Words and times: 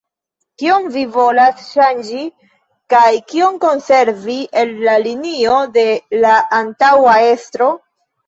Kion 0.59 0.85
vi 0.93 1.01
volas 1.15 1.59
ŝanĝi 1.73 2.21
kaj 2.93 3.11
kion 3.33 3.59
konservi 3.65 4.37
el 4.63 4.73
la 4.87 4.95
linio 5.03 5.59
de 5.77 5.85
la 6.25 6.33
antaŭa 6.61 7.15
estraro? 7.29 7.71